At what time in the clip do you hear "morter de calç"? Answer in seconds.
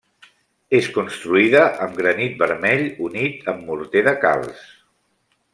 3.71-4.69